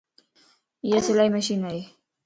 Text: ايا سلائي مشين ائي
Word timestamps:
ايا 0.85 0.99
سلائي 1.05 1.29
مشين 1.35 1.61
ائي 1.69 1.81